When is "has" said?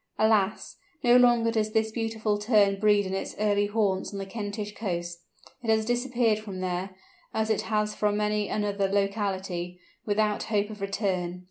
5.69-5.85, 7.69-7.93